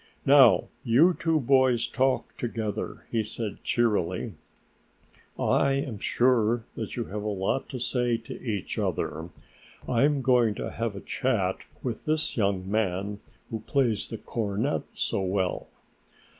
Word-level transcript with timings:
"Now, 0.25 0.69
you 0.83 1.13
two 1.13 1.39
boys 1.39 1.87
talk 1.87 2.35
together," 2.35 3.05
he 3.11 3.23
said 3.23 3.63
cheerily, 3.63 4.33
"I 5.37 5.73
am 5.73 5.99
sure 5.99 6.65
that 6.75 6.95
you 6.95 7.05
have 7.05 7.21
a 7.21 7.27
lot 7.29 7.69
to 7.69 7.77
say 7.77 8.17
to 8.17 8.33
each 8.43 8.79
other. 8.79 9.29
I'm 9.87 10.23
going 10.23 10.55
to 10.55 10.71
have 10.71 10.95
a 10.95 11.01
chat 11.01 11.57
with 11.83 12.03
this 12.05 12.35
young 12.35 12.67
man 12.67 13.19
who 13.51 13.59
plays 13.59 14.09
the 14.09 14.17
cornet 14.17 14.81
so 14.95 15.21
well." 15.21 15.67